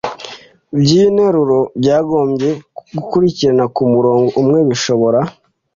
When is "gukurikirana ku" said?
2.95-3.81